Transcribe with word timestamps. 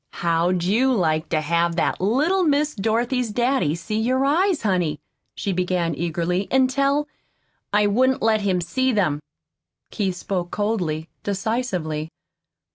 "How'd 0.13 0.63
you 0.63 0.91
like 0.91 1.29
to 1.29 1.41
have 1.41 1.75
that 1.75 2.01
little 2.01 2.43
Miss 2.43 2.73
Dorothy's 2.73 3.29
daddy 3.29 3.75
see 3.75 3.99
your 3.99 4.25
eyes, 4.25 4.63
honey," 4.63 4.99
she 5.35 5.53
began 5.53 5.93
eagerly, 5.93 6.47
"an' 6.49 6.69
tell" 6.69 7.07
"I 7.71 7.85
wouldn't 7.85 8.23
let 8.23 8.41
him 8.41 8.61
see 8.61 8.91
them." 8.91 9.19
Keith 9.91 10.15
spoke 10.15 10.49
coldly, 10.49 11.07
decisively. 11.21 12.09